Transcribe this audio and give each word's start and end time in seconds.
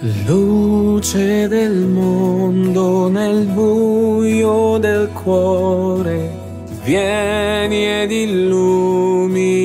Luce 0.00 1.48
del 1.48 1.74
mondo 1.74 3.08
nel 3.08 3.46
buio 3.46 4.78
del 4.78 5.08
cuore, 5.08 6.30
vieni 6.84 7.84
ed 7.84 8.12
illuminami. 8.12 9.56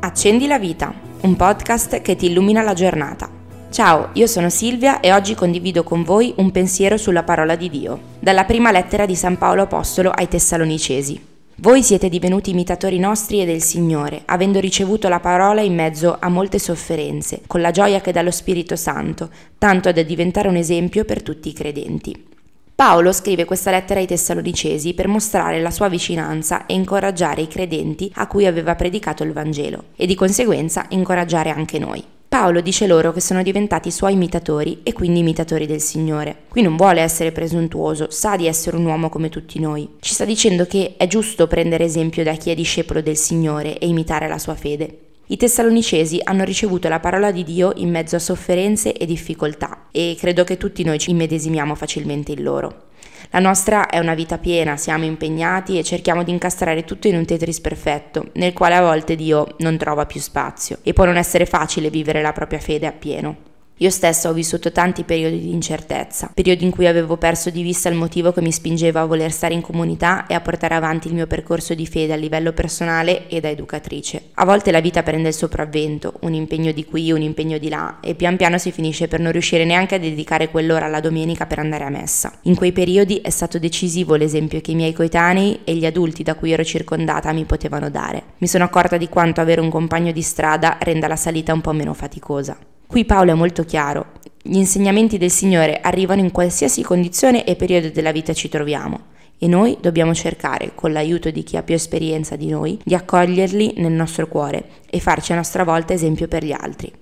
Accendi 0.00 0.46
la 0.46 0.58
vita, 0.58 0.94
un 1.20 1.36
podcast 1.36 2.00
che 2.00 2.16
ti 2.16 2.30
illumina 2.30 2.62
la 2.62 2.72
giornata. 2.72 3.28
Ciao, 3.70 4.08
io 4.14 4.26
sono 4.26 4.48
Silvia 4.48 5.00
e 5.00 5.12
oggi 5.12 5.34
condivido 5.34 5.82
con 5.82 6.02
voi 6.02 6.32
un 6.38 6.50
pensiero 6.50 6.96
sulla 6.96 7.24
parola 7.24 7.56
di 7.56 7.68
Dio, 7.68 8.00
dalla 8.20 8.46
prima 8.46 8.70
lettera 8.70 9.04
di 9.04 9.16
San 9.16 9.36
Paolo 9.36 9.60
Apostolo 9.60 10.08
ai 10.08 10.28
Tessalonicesi. 10.28 11.33
Voi 11.58 11.84
siete 11.84 12.08
divenuti 12.08 12.50
imitatori 12.50 12.98
nostri 12.98 13.40
e 13.40 13.44
del 13.44 13.62
Signore, 13.62 14.22
avendo 14.24 14.58
ricevuto 14.58 15.08
la 15.08 15.20
parola 15.20 15.60
in 15.60 15.72
mezzo 15.72 16.16
a 16.18 16.28
molte 16.28 16.58
sofferenze, 16.58 17.42
con 17.46 17.60
la 17.60 17.70
gioia 17.70 18.00
che 18.00 18.10
dà 18.10 18.22
lo 18.22 18.32
Spirito 18.32 18.74
Santo, 18.74 19.30
tanto 19.56 19.92
da 19.92 20.02
diventare 20.02 20.48
un 20.48 20.56
esempio 20.56 21.04
per 21.04 21.22
tutti 21.22 21.48
i 21.48 21.52
credenti. 21.52 22.26
Paolo 22.74 23.12
scrive 23.12 23.44
questa 23.44 23.70
lettera 23.70 24.00
ai 24.00 24.06
Tessalonicesi 24.06 24.94
per 24.94 25.06
mostrare 25.06 25.60
la 25.60 25.70
sua 25.70 25.88
vicinanza 25.88 26.66
e 26.66 26.74
incoraggiare 26.74 27.42
i 27.42 27.48
credenti 27.48 28.10
a 28.16 28.26
cui 28.26 28.46
aveva 28.46 28.74
predicato 28.74 29.22
il 29.22 29.32
Vangelo 29.32 29.84
e 29.94 30.06
di 30.06 30.16
conseguenza 30.16 30.86
incoraggiare 30.88 31.50
anche 31.50 31.78
noi. 31.78 32.04
Paolo 32.34 32.60
dice 32.60 32.88
loro 32.88 33.12
che 33.12 33.20
sono 33.20 33.44
diventati 33.44 33.92
suoi 33.92 34.14
imitatori 34.14 34.80
e 34.82 34.92
quindi 34.92 35.20
imitatori 35.20 35.66
del 35.66 35.80
Signore. 35.80 36.38
Qui 36.48 36.62
non 36.62 36.74
vuole 36.74 37.00
essere 37.00 37.30
presuntuoso, 37.30 38.10
sa 38.10 38.34
di 38.34 38.48
essere 38.48 38.76
un 38.76 38.84
uomo 38.84 39.08
come 39.08 39.28
tutti 39.28 39.60
noi. 39.60 39.88
Ci 40.00 40.14
sta 40.14 40.24
dicendo 40.24 40.66
che 40.66 40.96
è 40.96 41.06
giusto 41.06 41.46
prendere 41.46 41.84
esempio 41.84 42.24
da 42.24 42.32
chi 42.32 42.50
è 42.50 42.56
discepolo 42.56 43.02
del 43.02 43.16
Signore 43.16 43.78
e 43.78 43.86
imitare 43.86 44.26
la 44.26 44.38
sua 44.38 44.56
fede. 44.56 44.98
I 45.26 45.36
tessalonicesi 45.36 46.18
hanno 46.24 46.42
ricevuto 46.42 46.88
la 46.88 46.98
parola 46.98 47.30
di 47.30 47.44
Dio 47.44 47.70
in 47.76 47.90
mezzo 47.90 48.16
a 48.16 48.18
sofferenze 48.18 48.94
e 48.94 49.06
difficoltà 49.06 49.83
e 49.96 50.16
credo 50.18 50.42
che 50.42 50.56
tutti 50.56 50.82
noi 50.82 50.98
ci 50.98 51.12
immedesimiamo 51.12 51.76
facilmente 51.76 52.32
in 52.32 52.42
loro. 52.42 52.86
La 53.30 53.38
nostra 53.38 53.88
è 53.88 54.00
una 54.00 54.14
vita 54.14 54.38
piena, 54.38 54.76
siamo 54.76 55.04
impegnati 55.04 55.78
e 55.78 55.84
cerchiamo 55.84 56.24
di 56.24 56.32
incastrare 56.32 56.84
tutto 56.84 57.06
in 57.06 57.14
un 57.14 57.24
Tetris 57.24 57.60
perfetto, 57.60 58.30
nel 58.32 58.52
quale 58.52 58.74
a 58.74 58.80
volte 58.82 59.14
Dio 59.14 59.54
non 59.58 59.76
trova 59.76 60.04
più 60.04 60.20
spazio 60.20 60.78
e 60.82 60.92
può 60.92 61.04
non 61.04 61.16
essere 61.16 61.46
facile 61.46 61.90
vivere 61.90 62.22
la 62.22 62.32
propria 62.32 62.58
fede 62.58 62.88
appieno. 62.88 63.53
Io 63.78 63.90
stessa 63.90 64.28
ho 64.28 64.32
vissuto 64.32 64.70
tanti 64.70 65.02
periodi 65.02 65.40
di 65.40 65.52
incertezza, 65.52 66.30
periodi 66.32 66.62
in 66.64 66.70
cui 66.70 66.86
avevo 66.86 67.16
perso 67.16 67.50
di 67.50 67.60
vista 67.62 67.88
il 67.88 67.96
motivo 67.96 68.30
che 68.30 68.40
mi 68.40 68.52
spingeva 68.52 69.00
a 69.00 69.04
voler 69.04 69.32
stare 69.32 69.52
in 69.52 69.62
comunità 69.62 70.28
e 70.28 70.34
a 70.34 70.40
portare 70.40 70.76
avanti 70.76 71.08
il 71.08 71.14
mio 71.14 71.26
percorso 71.26 71.74
di 71.74 71.84
fede 71.84 72.12
a 72.12 72.16
livello 72.16 72.52
personale 72.52 73.26
e 73.26 73.40
da 73.40 73.48
educatrice. 73.48 74.30
A 74.34 74.44
volte 74.44 74.70
la 74.70 74.78
vita 74.78 75.02
prende 75.02 75.26
il 75.26 75.34
sopravvento, 75.34 76.14
un 76.20 76.34
impegno 76.34 76.70
di 76.70 76.84
qui, 76.84 77.10
un 77.10 77.22
impegno 77.22 77.58
di 77.58 77.68
là, 77.68 77.98
e 78.00 78.14
pian 78.14 78.36
piano 78.36 78.58
si 78.58 78.70
finisce 78.70 79.08
per 79.08 79.18
non 79.18 79.32
riuscire 79.32 79.64
neanche 79.64 79.96
a 79.96 79.98
dedicare 79.98 80.50
quell'ora 80.50 80.86
alla 80.86 81.00
domenica 81.00 81.46
per 81.46 81.58
andare 81.58 81.82
a 81.82 81.90
messa. 81.90 82.32
In 82.42 82.54
quei 82.54 82.70
periodi 82.70 83.16
è 83.16 83.30
stato 83.30 83.58
decisivo 83.58 84.14
l'esempio 84.14 84.60
che 84.60 84.70
i 84.70 84.76
miei 84.76 84.92
coetanei 84.92 85.62
e 85.64 85.74
gli 85.74 85.84
adulti 85.84 86.22
da 86.22 86.36
cui 86.36 86.52
ero 86.52 86.62
circondata 86.62 87.32
mi 87.32 87.44
potevano 87.44 87.90
dare. 87.90 88.22
Mi 88.38 88.46
sono 88.46 88.62
accorta 88.62 88.96
di 88.96 89.08
quanto 89.08 89.40
avere 89.40 89.60
un 89.60 89.68
compagno 89.68 90.12
di 90.12 90.22
strada 90.22 90.78
renda 90.80 91.08
la 91.08 91.16
salita 91.16 91.52
un 91.52 91.60
po' 91.60 91.72
meno 91.72 91.92
faticosa. 91.92 92.56
Qui 92.86 93.04
Paolo 93.04 93.32
è 93.32 93.34
molto 93.34 93.64
chiaro. 93.64 94.12
Gli 94.42 94.56
insegnamenti 94.56 95.18
del 95.18 95.30
Signore 95.30 95.80
arrivano 95.80 96.20
in 96.20 96.30
qualsiasi 96.30 96.82
condizione 96.82 97.44
e 97.44 97.56
periodo 97.56 97.88
della 97.88 98.12
vita 98.12 98.32
ci 98.34 98.48
troviamo 98.48 99.12
e 99.38 99.48
noi 99.48 99.76
dobbiamo 99.80 100.14
cercare, 100.14 100.72
con 100.74 100.92
l'aiuto 100.92 101.30
di 101.30 101.42
chi 101.42 101.56
ha 101.56 101.62
più 101.62 101.74
esperienza 101.74 102.36
di 102.36 102.48
noi, 102.48 102.78
di 102.82 102.94
accoglierli 102.94 103.74
nel 103.78 103.92
nostro 103.92 104.28
cuore 104.28 104.68
e 104.88 105.00
farci 105.00 105.32
a 105.32 105.36
nostra 105.36 105.64
volta 105.64 105.92
esempio 105.92 106.28
per 106.28 106.44
gli 106.44 106.52
altri. 106.52 106.92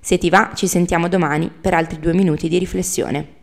Se 0.00 0.18
ti 0.18 0.30
va, 0.30 0.52
ci 0.54 0.66
sentiamo 0.66 1.08
domani 1.08 1.50
per 1.50 1.74
altri 1.74 1.98
due 1.98 2.14
minuti 2.14 2.48
di 2.48 2.58
riflessione. 2.58 3.36